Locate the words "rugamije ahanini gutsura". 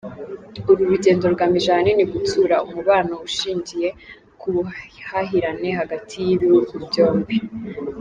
1.31-2.55